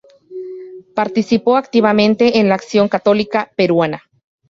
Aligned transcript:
Participó 0.95 1.57
activamente 1.57 2.39
en 2.39 2.49
la 2.49 2.55
Acción 2.55 2.89
Católica 2.89 3.51
Peruana. 3.55 4.01